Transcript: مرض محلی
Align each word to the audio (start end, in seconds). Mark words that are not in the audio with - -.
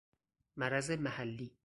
مرض 0.57 0.91
محلی 0.91 1.51